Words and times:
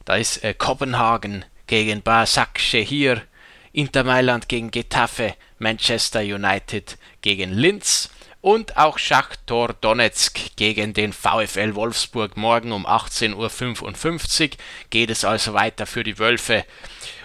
Da 0.05 0.15
ist 0.15 0.41
äh, 0.45 0.53
Kopenhagen 0.53 1.43
gegen 1.67 2.01
Basak 2.01 2.61
Shehir, 2.61 3.23
Inter 3.73 4.05
Mailand 4.05 4.47
gegen 4.47 4.71
Getafe, 4.71 5.35
Manchester 5.57 6.21
United 6.21 6.97
gegen 7.21 7.51
Linz 7.51 8.09
und 8.41 8.77
auch 8.77 8.97
Schachtor 8.97 9.73
Donetsk 9.81 10.55
gegen 10.55 10.93
den 10.93 11.13
VfL 11.13 11.75
Wolfsburg 11.75 12.37
morgen 12.37 12.71
um 12.71 12.85
18.55 12.85 14.51
Uhr 14.51 14.57
geht 14.89 15.09
es 15.09 15.25
also 15.25 15.53
weiter 15.53 15.85
für 15.85 16.03
die 16.03 16.19
Wölfe. 16.19 16.65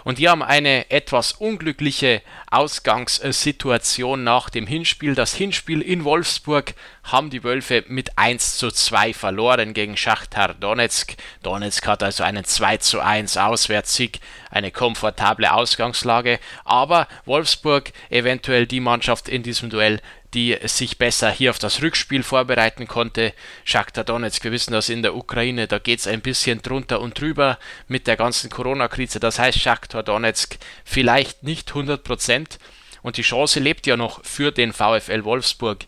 Und 0.04 0.18
die 0.18 0.28
haben 0.28 0.42
eine 0.42 0.90
etwas 0.90 1.32
unglückliche 1.32 2.22
Ausgangssituation 2.50 4.22
nach 4.22 4.50
dem 4.50 4.66
Hinspiel. 4.66 5.14
Das 5.14 5.34
Hinspiel 5.34 5.80
in 5.80 6.04
Wolfsburg 6.04 6.74
haben 7.04 7.30
die 7.30 7.42
Wölfe 7.42 7.84
mit 7.88 8.16
1 8.18 8.58
zu 8.58 8.70
2 8.70 9.14
verloren 9.14 9.72
gegen 9.72 9.96
Schachtar 9.96 10.54
Donetsk. 10.54 11.14
Donetsk 11.42 11.86
hat 11.86 12.02
also 12.02 12.22
einen 12.22 12.44
2 12.44 12.76
zu 12.76 13.00
1 13.00 13.38
Auswärtssieg, 13.38 14.20
eine 14.50 14.70
komfortable 14.70 15.52
Ausgangslage. 15.52 16.38
Aber 16.64 17.08
Wolfsburg, 17.24 17.92
eventuell 18.10 18.66
die 18.66 18.80
Mannschaft 18.80 19.28
in 19.28 19.42
diesem 19.42 19.70
Duell, 19.70 20.00
die 20.34 20.58
sich 20.64 20.98
besser 20.98 21.30
hier 21.30 21.50
auf 21.50 21.58
das 21.58 21.80
Rückspiel 21.80 22.22
vorbereiten 22.22 22.88
konnte. 22.88 23.32
Shakhtar 23.64 24.04
Donetsk, 24.04 24.42
wir 24.44 24.52
wissen 24.52 24.72
das 24.72 24.88
in 24.88 25.02
der 25.02 25.14
Ukraine, 25.14 25.68
da 25.68 25.78
geht 25.78 26.00
es 26.00 26.06
ein 26.06 26.20
bisschen 26.20 26.60
drunter 26.60 27.00
und 27.00 27.18
drüber 27.18 27.58
mit 27.86 28.06
der 28.06 28.16
ganzen 28.16 28.50
Corona-Krise. 28.50 29.20
Das 29.20 29.38
heißt, 29.38 29.60
Shakhtar 29.60 29.93
Donetsk 30.02 30.56
vielleicht 30.84 31.42
nicht 31.42 31.70
100% 31.70 32.58
und 33.02 33.18
die 33.18 33.22
Chance 33.22 33.60
lebt 33.60 33.86
ja 33.86 33.96
noch 33.96 34.24
für 34.24 34.50
den 34.50 34.72
VfL 34.72 35.24
Wolfsburg, 35.24 35.86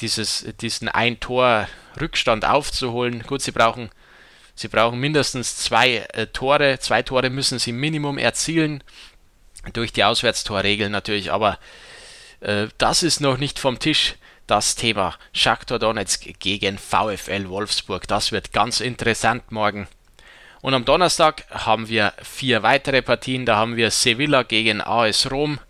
dieses, 0.00 0.46
diesen 0.60 0.88
Ein-Tor-Rückstand 0.88 2.44
aufzuholen. 2.44 3.22
Gut, 3.22 3.40
sie 3.40 3.52
brauchen, 3.52 3.90
sie 4.54 4.68
brauchen 4.68 5.00
mindestens 5.00 5.56
zwei 5.56 6.06
äh, 6.12 6.26
Tore, 6.26 6.78
zwei 6.80 7.02
Tore 7.02 7.30
müssen 7.30 7.58
sie 7.58 7.72
Minimum 7.72 8.18
erzielen, 8.18 8.84
durch 9.72 9.92
die 9.92 10.04
Auswärtstorregeln 10.04 10.92
natürlich, 10.92 11.32
aber 11.32 11.58
äh, 12.40 12.68
das 12.76 13.02
ist 13.02 13.20
noch 13.20 13.38
nicht 13.38 13.58
vom 13.58 13.78
Tisch. 13.78 14.14
Das 14.46 14.74
Thema 14.74 15.16
Shakhtar 15.32 15.78
Donetsk 15.78 16.38
gegen 16.38 16.76
VfL 16.76 17.48
Wolfsburg. 17.48 18.06
Das 18.06 18.30
wird 18.30 18.52
ganz 18.52 18.80
interessant 18.80 19.50
morgen. 19.50 19.88
Und 20.64 20.72
am 20.72 20.86
Donnerstag 20.86 21.44
haben 21.50 21.90
wir 21.90 22.14
vier 22.22 22.62
weitere 22.62 23.02
Partien. 23.02 23.44
Da 23.44 23.56
haben 23.56 23.76
wir 23.76 23.90
Sevilla 23.90 24.44
gegen 24.44 24.80
AS 24.80 25.30
Rom, 25.30 25.60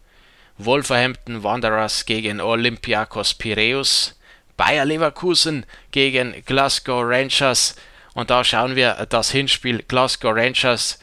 Wolverhampton 0.56 1.42
Wanderers 1.42 2.06
gegen 2.06 2.41
Olympiakos 2.41 3.34
Piraeus, 3.34 4.17
Bayer 4.56 4.84
Leverkusen 4.84 5.67
gegen 5.91 6.45
Glasgow 6.47 7.03
Rangers. 7.05 7.75
Und 8.14 8.31
da 8.31 8.45
schauen 8.45 8.77
wir 8.77 9.05
das 9.09 9.33
Hinspiel 9.33 9.83
Glasgow 9.83 10.33
Rangers 10.33 11.01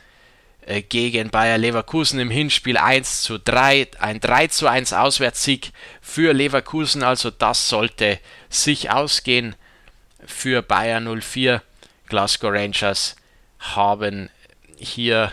äh, 0.65 0.83
gegen 0.83 1.29
Bayer 1.29 1.57
Leverkusen 1.57 2.17
im 2.21 2.31
Hinspiel 2.31 2.77
1 2.77 3.23
zu 3.23 3.39
3, 3.39 3.89
ein 3.99 4.21
3 4.21 4.47
zu 4.47 4.67
1 4.67 4.93
Auswärtssieg 4.93 5.73
für 5.99 6.31
Leverkusen, 6.31 7.03
also 7.03 7.29
das 7.29 7.67
sollte 7.67 8.21
sich 8.47 8.89
ausgehen 8.89 9.53
für 10.25 10.61
Bayer 10.61 11.01
04. 11.01 11.61
Glasgow 12.07 12.53
Rangers 12.53 13.17
haben 13.61 14.29
hier 14.77 15.31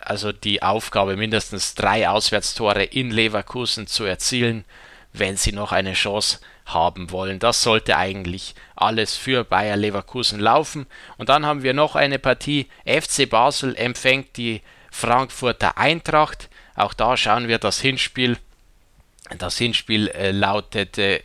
also 0.00 0.32
die 0.32 0.62
Aufgabe, 0.62 1.16
mindestens 1.16 1.74
drei 1.74 2.08
Auswärtstore 2.08 2.84
in 2.84 3.10
Leverkusen 3.10 3.86
zu 3.86 4.04
erzielen, 4.04 4.64
wenn 5.12 5.36
sie 5.36 5.52
noch 5.52 5.72
eine 5.72 5.94
Chance 5.94 6.40
haben 6.66 7.10
wollen. 7.10 7.38
Das 7.38 7.62
sollte 7.62 7.96
eigentlich 7.96 8.54
alles 8.76 9.16
für 9.16 9.44
Bayer 9.44 9.76
Leverkusen 9.76 10.40
laufen. 10.40 10.86
Und 11.16 11.28
dann 11.28 11.46
haben 11.46 11.62
wir 11.62 11.74
noch 11.74 11.94
eine 11.94 12.18
Partie. 12.18 12.68
FC 12.84 13.28
Basel 13.28 13.74
empfängt 13.76 14.36
die 14.36 14.62
Frankfurter 14.90 15.78
Eintracht. 15.78 16.48
Auch 16.74 16.94
da 16.94 17.16
schauen 17.16 17.48
wir 17.48 17.58
das 17.58 17.80
Hinspiel. 17.80 18.38
Das 19.38 19.56
Hinspiel 19.56 20.08
äh, 20.08 20.32
lautete 20.32 21.22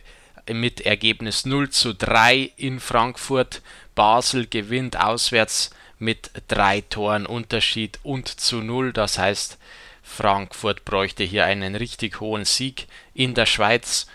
mit 0.50 0.80
Ergebnis 0.80 1.44
0 1.44 1.70
zu 1.70 1.94
3 1.94 2.52
in 2.56 2.80
Frankfurt. 2.80 3.62
Basel 3.94 4.46
gewinnt 4.46 4.98
auswärts 4.98 5.70
mit 6.00 6.30
drei 6.48 6.80
Toren 6.80 7.26
Unterschied 7.26 8.00
und 8.02 8.28
zu 8.28 8.62
0. 8.62 8.92
Das 8.92 9.18
heißt, 9.18 9.58
Frankfurt 10.02 10.84
bräuchte 10.84 11.22
hier 11.22 11.44
einen 11.44 11.76
richtig 11.76 12.20
hohen 12.20 12.44
Sieg 12.44 12.88
in 13.14 13.34
der 13.34 13.46
Schweiz 13.46 14.08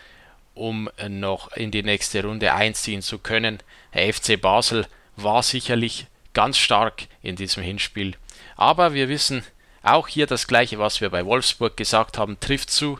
um 0.55 0.89
noch 1.07 1.51
in 1.51 1.69
die 1.69 1.83
nächste 1.83 2.23
Runde 2.23 2.53
einziehen 2.53 3.01
zu 3.01 3.19
können. 3.19 3.59
Der 3.93 4.11
FC 4.11 4.41
Basel 4.41 4.87
war 5.17 5.43
sicherlich 5.43 6.07
ganz 6.33 6.57
stark 6.57 7.03
in 7.21 7.35
diesem 7.35 7.61
Hinspiel. 7.61 8.15
Aber 8.55 8.93
wir 8.93 9.09
wissen 9.09 9.43
auch 9.83 10.07
hier 10.07 10.25
das 10.25 10.47
gleiche, 10.47 10.79
was 10.79 11.01
wir 11.01 11.09
bei 11.09 11.25
Wolfsburg 11.25 11.77
gesagt 11.77 12.17
haben, 12.17 12.39
trifft 12.39 12.71
zu. 12.71 12.99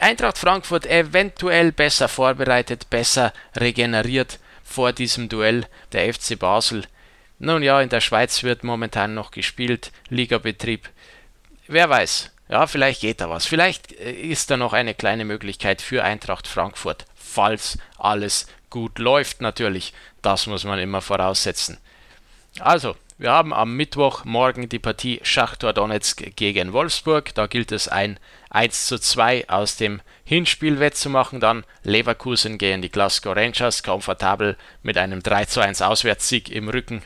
Eintracht 0.00 0.38
Frankfurt 0.38 0.86
eventuell 0.86 1.70
besser 1.70 2.08
vorbereitet, 2.08 2.90
besser 2.90 3.32
regeneriert 3.54 4.38
vor 4.70 4.92
diesem 4.92 5.28
Duell. 5.28 5.66
Der 5.92 6.12
FC 6.12 6.38
Basel. 6.38 6.84
Nun 7.38 7.62
ja, 7.62 7.80
in 7.80 7.88
der 7.88 8.00
Schweiz 8.00 8.42
wird 8.42 8.64
momentan 8.64 9.14
noch 9.14 9.30
gespielt, 9.30 9.92
Ligabetrieb. 10.08 10.88
Wer 11.66 11.88
weiß, 11.88 12.30
ja, 12.48 12.66
vielleicht 12.66 13.00
geht 13.00 13.20
da 13.20 13.30
was. 13.30 13.46
Vielleicht 13.46 13.92
äh, 13.92 14.12
ist 14.12 14.50
da 14.50 14.56
noch 14.56 14.72
eine 14.72 14.94
kleine 14.94 15.24
Möglichkeit 15.24 15.82
für 15.82 16.04
Eintracht 16.04 16.46
Frankfurt, 16.46 17.06
falls 17.14 17.78
alles 17.98 18.46
gut 18.68 18.98
läuft 18.98 19.40
natürlich. 19.40 19.92
Das 20.22 20.46
muss 20.46 20.64
man 20.64 20.78
immer 20.78 21.00
voraussetzen. 21.00 21.78
Also, 22.58 22.96
wir 23.20 23.32
haben 23.32 23.52
am 23.52 23.76
Mittwoch 23.76 24.24
morgen 24.24 24.70
die 24.70 24.78
Partie 24.78 25.20
Schachtor 25.22 25.74
Donetsk 25.74 26.34
gegen 26.36 26.72
Wolfsburg. 26.72 27.34
Da 27.34 27.48
gilt 27.48 27.70
es 27.70 27.86
ein 27.86 28.18
1 28.48 28.86
zu 28.86 28.98
2 28.98 29.46
aus 29.50 29.76
dem 29.76 30.00
Hinspiel 30.24 30.80
wettzumachen. 30.80 31.38
Dann 31.38 31.64
Leverkusen 31.82 32.56
gegen 32.56 32.80
die 32.80 32.88
Glasgow 32.88 33.36
Rangers, 33.36 33.82
komfortabel 33.82 34.56
mit 34.82 34.96
einem 34.96 35.22
3 35.22 35.44
zu 35.44 35.60
1 35.60 35.82
Auswärtssieg 35.82 36.50
im 36.50 36.70
Rücken. 36.70 37.02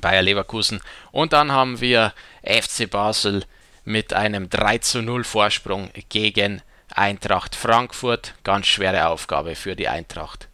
Bayer 0.00 0.22
Leverkusen. 0.22 0.80
Und 1.10 1.32
dann 1.32 1.50
haben 1.50 1.80
wir 1.80 2.14
FC 2.44 2.88
Basel 2.88 3.44
mit 3.84 4.12
einem 4.12 4.48
3 4.48 4.78
zu 4.78 5.02
0 5.02 5.24
Vorsprung 5.24 5.90
gegen 6.08 6.62
Eintracht 6.94 7.56
Frankfurt. 7.56 8.34
Ganz 8.44 8.68
schwere 8.68 9.08
Aufgabe 9.08 9.56
für 9.56 9.74
die 9.74 9.88
Eintracht. 9.88 10.46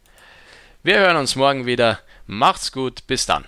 Wir 0.83 0.99
hören 0.99 1.19
uns 1.19 1.37
morgen 1.37 1.67
wieder. 1.67 2.01
Macht's 2.27 2.73
gut, 2.73 3.07
bis 3.07 3.27
dann. 3.27 3.45